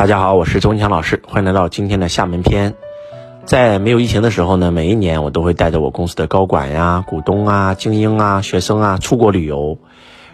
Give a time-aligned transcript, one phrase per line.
[0.00, 2.74] 大家好，我是周文强老师，欢迎来到今天的厦门篇。
[3.44, 9.76] 在没有疫情的时候呢，每一年我都会带着我公司的高管呀、股东啊、精英啊、学生啊出国旅游，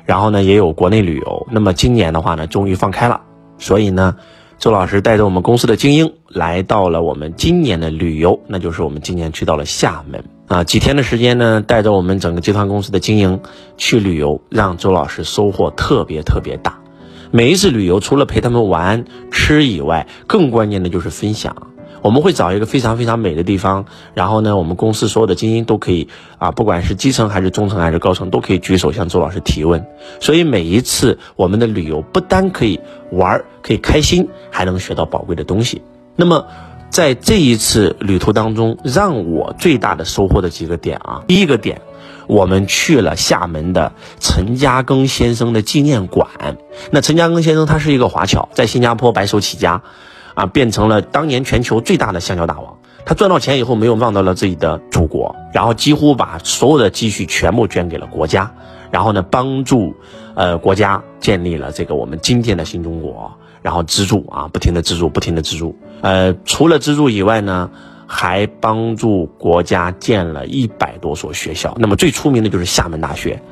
[0.05, 1.49] 然后呢也有国内旅游。
[1.51, 3.23] 那么今年的话呢，终于放开了，
[3.59, 4.15] 所以呢，
[4.61, 13.41] 周老师带着我们公司的精英来到了我们今年的旅游，那就是我们今年去到了厦门啊，几天的时间呢，带着我们整个集团公司的精英
[13.77, 16.79] 去旅游，让周老师收获特别特别大。
[17.31, 21.69] 每一次旅游，除了陪他们玩吃以外，更关键的就是分享。
[22.03, 26.07] 我们会找一个非常非常美的地方，然后呢，我们公司所有的精英都可以
[26.39, 29.85] 啊，不管是基层还是中层还是高层，都可以举手向周老师提问。
[30.21, 32.79] 所以每一次我们的旅游，不单可以
[33.11, 35.83] 玩，可以开心，还能学到宝贵的东西。
[36.15, 36.47] 那么，
[36.91, 41.81] 在这一次旅途当中，让我最大的收获的几个点啊，第一个点。
[42.27, 46.29] 我们去了厦门的陈嘉庚先生的纪念馆。
[46.91, 49.83] 那陈嘉庚先生他是一个华侨，在新加坡白手起家，
[50.35, 52.79] 啊，变成了当年全球最大的橡胶大王。
[53.05, 58.53] 他赚到钱以后，没有忘到了自己的祖国，然后几乎把所有的积蓄全部捐给了国家，
[58.91, 59.95] 然后呢，帮助
[60.35, 65.77] 呃国家建立了这个我们今天的新中国，然后资助啊，不停的资助，不停的资助。
[66.01, 67.71] 呃，除了资助以外呢？
[68.07, 73.43] 还帮助国家建了一百多所学校，那么最出名的就是厦门大学，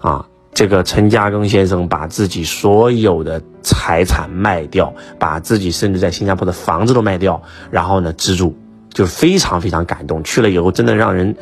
[0.00, 8.56] 啊，这个陈嘉庚先生把自己所有的财产卖掉，把自己甚至在新加坡的房子都卖掉，然后呢资助，
[8.92, 10.24] 就非常非常感动。
[10.24, 11.36] 去了以后，真的让人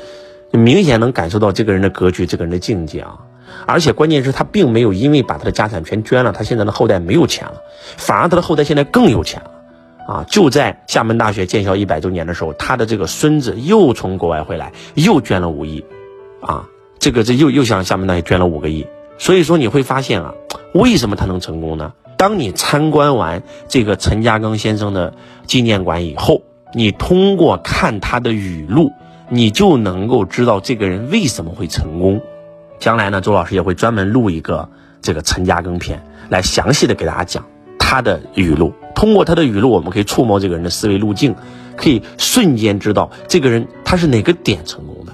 [0.53, 3.19] 明显能感受到这个人的格局，这个人的境界啊！
[3.66, 7.55] 而且关键是他并没有因为把他的家产全捐了，他现在的后代没有钱了，
[7.97, 9.50] 反而他的后代现在更有钱了。
[10.11, 15.84] 啊，就在厦门大学建校一百周年的时候，他的这个孙子又从国外回来，又捐了五亿，
[16.41, 18.84] 啊，这个这又又向厦门大学捐了五个亿。
[19.19, 20.34] 所以说你会发现啊，
[20.75, 21.92] 为什么他能成功呢？
[22.16, 25.14] 当你参观完这个陈嘉庚先生的
[25.47, 26.42] 纪念馆以后，
[26.75, 28.91] 你通过看他的语录，
[29.28, 32.20] 你就能够知道这个人为什么会成功。
[32.81, 34.69] 将来呢，周老师也会专门录一个
[35.00, 37.44] 这个陈嘉庚篇，来详细的给大家讲
[37.90, 38.72] 他的语录。
[38.94, 41.34] 通过他的语录，我们可以触摸这个人的思维路径，
[41.76, 45.12] 可以瞬间知道这个人他是哪个点成功的。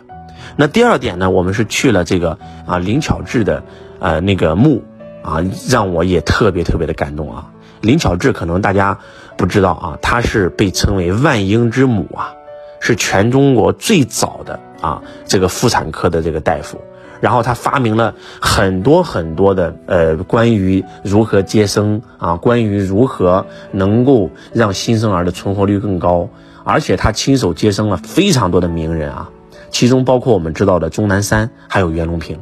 [0.56, 3.62] 那第二点呢，我们是去了这个啊林巧稚的
[3.98, 4.84] 呃那个墓
[5.22, 7.50] 啊，让我也特别特别的感动啊。
[7.80, 8.98] 林巧稚可能大家
[9.38, 12.34] 不知道啊，她是被称为万婴之母啊，
[12.80, 16.78] 是全中国最早的啊这个妇产科的这个大夫。
[17.20, 26.28] 然后他发明了很多很多的呃关于如何接生啊，关于如何能够让新生儿的存活率更高，
[26.64, 29.30] 而且他亲手接生了非常多的名人啊，
[29.70, 32.38] 其中包括我们知道的钟南山，还有袁隆平，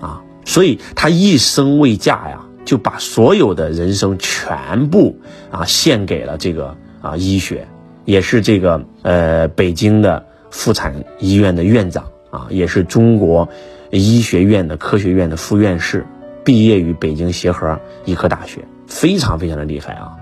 [0.00, 5.16] 啊，所以他一生未嫁呀，就把所有的人生全部
[5.50, 7.66] 啊献给了这个啊医学，
[8.04, 13.48] 也是这个呃北京的妇产医院的院长啊，也是中国。
[13.90, 16.06] 医学院的科学院的副院士，
[16.44, 20.16] 毕业于北京协和医科大学，非常非常的厉害啊！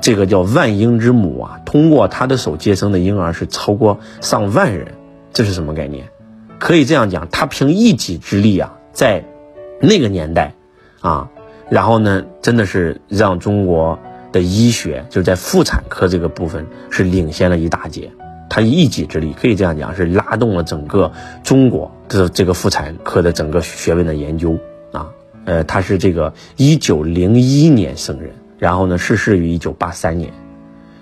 [0.00, 4.94] 这个叫万婴之母啊，通过他的手接生的婴儿是超过上万人，
[5.32, 6.08] 这是什么概念？
[6.58, 9.24] 可以这样讲，他凭一己之力啊，在
[9.80, 10.54] 那个年代
[11.00, 11.30] 啊，
[11.68, 13.98] 然后呢，真的是让中国
[14.32, 18.10] 的医学就在妇产科这个部分是领先了一大截。
[18.50, 21.10] 他一己之力，可以这样讲，是拉动了整个
[21.44, 24.58] 中国的这个妇产科的整个学问的研究
[24.92, 25.08] 啊。
[25.44, 30.32] 呃，他是这个一九零一年生人，然后呢逝世于一九八三年，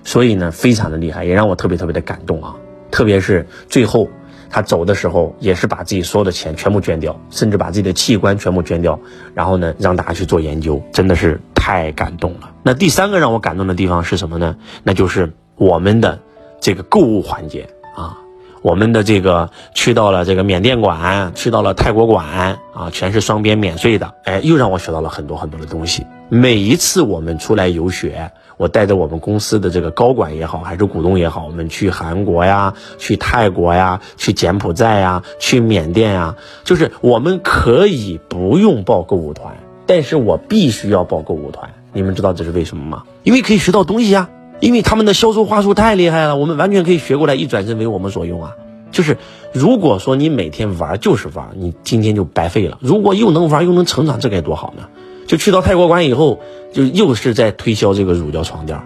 [0.04, 2.54] 所以呢非常的厉害，也让我特别特别的感动啊。
[2.90, 4.08] 特别是最后
[4.50, 9.00] 他走的时候，也是把自己所有的钱全部捐掉，甚至把自己的器官全部捐掉，
[9.34, 12.50] 然后呢让大家去做研究，真的是太感动了。
[12.62, 14.54] 那第三个让我感动的地方是什么呢？
[14.84, 16.18] 那就是我们的。
[16.60, 18.18] 这个购物环节啊，
[18.62, 26.06] 我们的这个去到了这个缅甸馆，去到了泰国馆啊，全是双边免税的，哎，又让我学到了很多很多的东西。
[26.28, 39.56] 每一次我们出来游学，我带着我们公司的这个高管也好，还是股东也好，我们去韩国呀，去泰国呀，去柬埔寨呀，去缅甸呀，就是我们可以不用报购物团，
[39.86, 41.70] 但是我必须要报购物团。
[41.94, 43.04] 你们知道这是为什么吗？
[43.22, 44.28] 因为可以学到东西呀。
[44.60, 48.54] 因为他们的销售话术太厉害了，我们完全可以学过来，一转身为我们所用啊！
[48.90, 49.16] 就是
[49.52, 52.78] 如果说你每天玩就是玩，你今天就白费了。
[52.80, 54.84] 如果又能玩又能成长，这该多好呢！
[55.26, 56.40] 就去到泰国馆以后，
[56.72, 58.80] 就又是在推销这个乳胶床垫，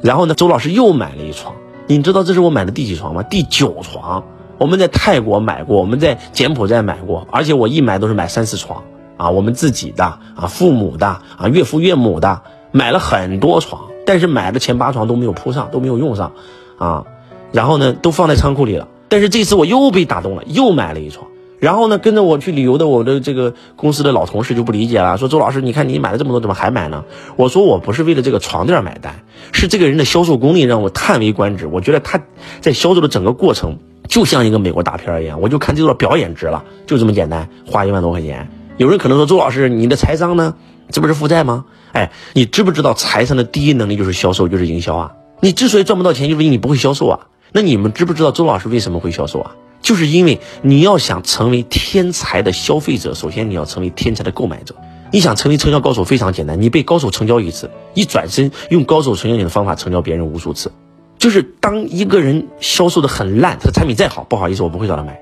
[0.00, 1.54] 然后呢，周老师又买了一床。
[1.88, 3.22] 你知道这是我买的第几床吗？
[3.22, 4.22] 第九床。
[4.58, 8.82] 我们在泰国买过，我们在柬埔寨买过，而且我一买都是买三四床
[9.16, 13.87] 啊，我们自己的啊，父母的啊，岳父岳母的，买了很多床。
[14.08, 16.32] 但是买的前八床都没有铺上，都没有用上，
[16.78, 17.04] 啊，
[17.52, 18.88] 然后呢都放在仓库里了。
[19.06, 21.26] 但是这次我又被打动了，又买了一床。
[21.58, 27.04] 然后呢，跟着我去旅游的我的这个公司的老同事就不理解了，说周老师，你看你买了这么多，怎么还买呢？
[27.36, 29.14] 我说我不是为了这个床垫买单，
[29.52, 31.66] 是这个人的销售功力让我叹为观止。
[31.66, 32.18] 我觉得他
[32.62, 33.76] 在销售的整个过程
[34.08, 38.48] 就像一个美国大片一样，我就看这段表演值了，就这么简单，花一万多块钱。
[38.78, 40.54] 有人可能说，周老师，你的财商呢？
[40.90, 41.64] 这不是负债吗？
[41.92, 45.12] 哎，你知不知道财商的第一能力就是销售，就是营销啊？
[45.40, 47.18] 你之所以赚不到钱，就是因为你不会销售啊。
[47.50, 49.50] 那你们知不知道周老师为什么会销售啊？
[49.82, 54.72] 就是因为你要想成为天才的消费者，首先你要成为天才的购买者。
[55.10, 60.70] 你想成为成交高手非常简单，你被高手成交一次，一转身用高手成交你的方法成交别人无数次。
[61.18, 65.18] 就是当一个人销售的很烂，他的产品再好，不好意思，我不会找他买。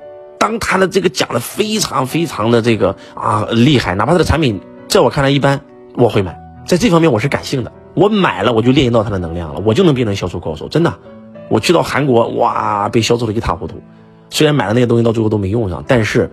[0.46, 5.60] 当他的这个讲的非常非常的这个啊厉害，哪怕他的产品在我看来一般，
[5.96, 6.38] 我会买。
[6.64, 10.68] 在这方面我是感性的，我买了我就练习到他的能量了，我就能变成销售高手。
[10.68, 10.94] 真的，
[11.48, 13.74] 我去到韩国哇，被销售的一塌糊涂。
[14.30, 16.30] 虽然买了那些东西到最后都没用上，但是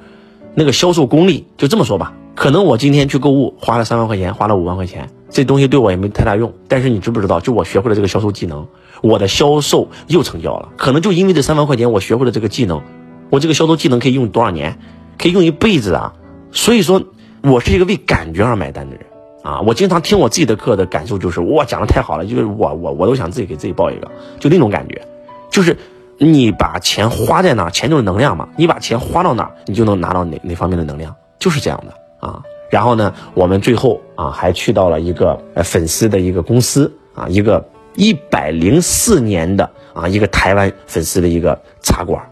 [0.54, 2.14] 那个销售功力就这么说吧。
[2.36, 6.54] 可能我今天去购物花了三万块钱，花了五万块钱，这东西对我也没太大用。
[6.68, 8.68] 但是你知不知道，就我学会了这个销售技能，
[9.02, 10.70] 我的销售又成交了。
[10.78, 12.80] 可能就因为这三万块钱，我学会了这个技能，
[13.30, 14.78] 我这个销售技能可以用多少年？
[15.18, 16.14] 可以用一辈子啊！
[16.52, 17.02] 所以说，
[17.42, 19.06] 我是一个为感觉而买单的人
[19.44, 19.62] 啊！
[19.62, 25.02] 我经常听我自己的课的感受就是，哇，讲的太好了，就是我我我都想自己给自己报一个，就那种感觉，
[25.50, 25.78] 就是。
[26.20, 28.48] 你把钱花在哪，钱就是能量嘛。
[28.56, 32.40] 你把钱花到哪，你就能拿到哪哪方面的能量，就是这样的啊。
[32.70, 42.24] 然后呢，我们最后啊还去到了一个粉丝的一个公司啊，一个一百零四年的啊一个台湾粉丝的一个茶馆，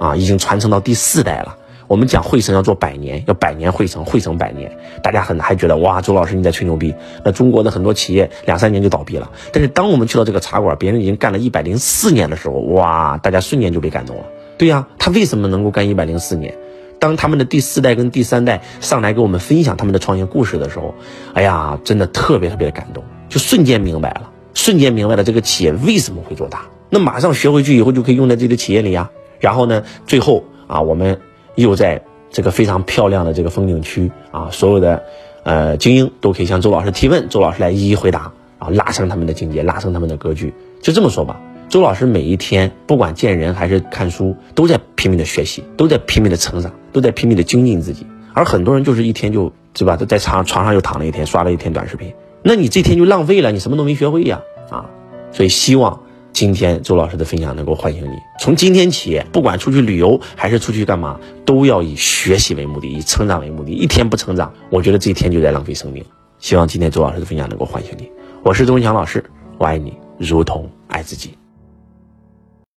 [0.00, 1.58] 啊已经传承到第四代了。
[1.86, 6.94] 我们讲汇成要做百年，要百年汇成，汇成百年，大家很还觉得哇，周老师你在吹牛逼。
[7.24, 14.22] 那中国的很多企业两三年就倒闭了，但是当我们去到这个茶馆，别人已经干了一百零四年的时候，哇，大家瞬间就被感动了。
[14.56, 16.56] 对呀，他为什么能够干一百零四年？
[17.00, 20.94] 当他们的第四代跟第三代上来给我们分享他们的创业故事的时候，
[21.34, 26.66] 哎呀，真的特别特别的感动，就瞬间明白了，瞬间明白了这个企业为什么会做大。
[26.88, 29.10] 那马上学回去以后就可以用在自己的企业里呀。
[29.40, 31.18] 然后呢，最后啊，我们。
[31.56, 32.00] 又在
[32.30, 35.02] 这个非常漂亮的这个风景区啊，所有的
[35.42, 40.54] 呃精英都可以向周老师提问，周老师来一一回答啊，拉升他们的境界，拉升他们的格局。
[40.80, 41.38] 就这么说吧，
[41.68, 48.06] 周老师每一天不管见人还是看书，都在拼命的学习，都在拼命的成长，都在拼命的精进自己。
[48.32, 49.96] 而很多人就是一天就，对吧？
[49.96, 54.40] 都在床床上又躺了一天，刷了一天短视频，那你这天就浪费了，你什么都没学会呀
[54.70, 54.86] 啊！
[55.32, 56.00] 所以希望。
[56.40, 63.70] 今天周老师的分享能够唤醒你，从今天起，不管出去旅游还是出去干嘛，都要以学习为目的，以成长为目的。
[63.72, 66.02] 一天不成长，我觉得这一天就在浪费生命。
[66.38, 68.10] 希望今天周老师的分享能够唤醒你。
[68.42, 69.22] 我是周文强老师，
[69.58, 71.34] 我爱你如同爱自己。